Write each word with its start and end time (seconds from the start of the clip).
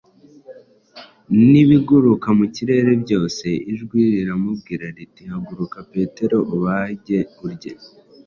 n’ibiguruka 1.49 2.27
mu 2.39 2.45
kirerere 2.53 2.93
byose. 3.03 3.45
Ijwi 3.71 3.99
riramubwira 4.13 4.85
riti: 4.95 5.23
“Haguruka 5.31 5.77
Petero, 5.93 6.37
ubage 6.55 7.17
urye.” 7.45 7.71